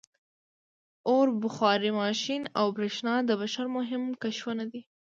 •اور، 1.09 1.27
بخار 1.41 1.81
ماشین 2.01 2.41
او 2.59 2.65
برېښنا 2.77 3.13
د 3.25 3.29
بشر 3.41 3.65
مهم 3.77 4.03
کشفونه 4.23 4.63
دي. 4.71 4.81